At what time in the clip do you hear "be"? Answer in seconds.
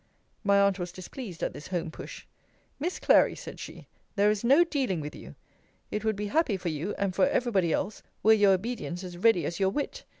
6.15-6.29